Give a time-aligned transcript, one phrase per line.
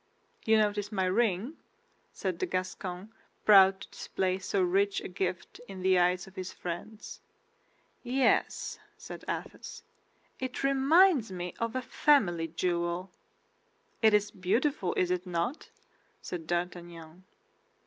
[0.45, 1.57] "You notice my ring?"
[2.11, 3.13] said the Gascon,
[3.45, 7.21] proud to display so rich a gift in the eyes of his friends.
[8.01, 9.83] "Yes," said Athos,
[10.39, 13.11] "it reminds me of a family jewel."
[14.01, 15.69] "It is beautiful, is it not?"
[16.19, 17.23] said D'Artagnan.